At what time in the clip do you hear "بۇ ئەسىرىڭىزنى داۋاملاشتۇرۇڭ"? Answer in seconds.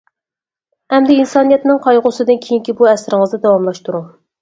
2.83-4.15